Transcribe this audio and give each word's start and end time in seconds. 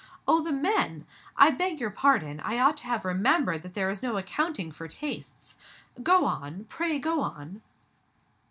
Oh, 0.27 0.41
the 0.41 0.51
men! 0.51 1.05
I 1.37 1.51
beg 1.51 1.79
your 1.79 1.91
pardon 1.91 2.39
I 2.39 2.57
ought 2.57 2.75
to 2.77 2.85
have 2.87 3.05
remembered 3.05 3.61
that 3.61 3.75
there 3.75 3.91
is 3.91 4.01
no 4.01 4.17
accounting 4.17 4.71
for 4.71 4.87
tastes. 4.87 5.57
Go 6.01 6.25
on 6.25 6.63
pray 6.63 6.97
go 6.97 7.21
on!" 7.21 7.61